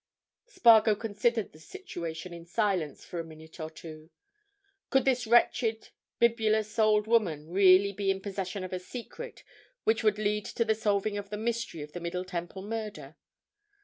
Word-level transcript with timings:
Spargo 0.47 0.95
considered 0.95 1.51
the 1.53 1.59
situation 1.59 2.33
in 2.33 2.43
silence 2.47 3.05
for 3.05 3.19
a 3.19 3.23
minute 3.23 3.59
or 3.59 3.69
two. 3.69 4.09
Could 4.89 5.05
this 5.05 5.27
wretched, 5.27 5.89
bibulous 6.19 6.79
old 6.79 7.05
woman 7.05 7.51
really 7.51 7.91
be 7.93 8.09
in 8.09 8.19
possession 8.19 8.63
of 8.63 8.73
a 8.73 8.79
secret 8.79 9.43
which 9.83 10.03
would 10.03 10.17
lead 10.17 10.45
to 10.45 10.65
the 10.65 10.73
solving 10.73 11.19
of 11.19 11.29
the 11.29 11.37
mystery 11.37 11.83
of 11.83 11.91
the 11.91 11.99
Middle 12.01 12.25
Temple 12.25 12.63
Murder? 12.63 13.15